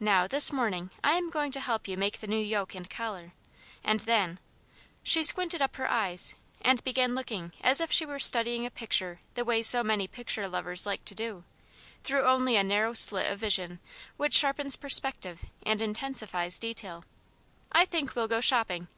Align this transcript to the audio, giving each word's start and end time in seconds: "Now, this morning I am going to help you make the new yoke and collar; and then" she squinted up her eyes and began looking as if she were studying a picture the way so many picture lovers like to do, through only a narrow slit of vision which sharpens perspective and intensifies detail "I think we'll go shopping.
"Now, 0.00 0.26
this 0.26 0.50
morning 0.50 0.90
I 1.04 1.12
am 1.12 1.30
going 1.30 1.52
to 1.52 1.60
help 1.60 1.86
you 1.86 1.96
make 1.96 2.18
the 2.18 2.26
new 2.26 2.40
yoke 2.40 2.74
and 2.74 2.90
collar; 2.90 3.34
and 3.84 4.00
then" 4.00 4.40
she 5.04 5.22
squinted 5.22 5.62
up 5.62 5.76
her 5.76 5.88
eyes 5.88 6.34
and 6.60 6.82
began 6.82 7.14
looking 7.14 7.52
as 7.60 7.80
if 7.80 7.92
she 7.92 8.04
were 8.04 8.18
studying 8.18 8.66
a 8.66 8.70
picture 8.72 9.20
the 9.34 9.44
way 9.44 9.62
so 9.62 9.84
many 9.84 10.08
picture 10.08 10.48
lovers 10.48 10.86
like 10.86 11.04
to 11.04 11.14
do, 11.14 11.44
through 12.02 12.24
only 12.26 12.56
a 12.56 12.64
narrow 12.64 12.94
slit 12.94 13.30
of 13.30 13.38
vision 13.38 13.78
which 14.16 14.34
sharpens 14.34 14.74
perspective 14.74 15.44
and 15.62 15.80
intensifies 15.80 16.58
detail 16.58 17.04
"I 17.70 17.84
think 17.84 18.16
we'll 18.16 18.26
go 18.26 18.40
shopping. 18.40 18.88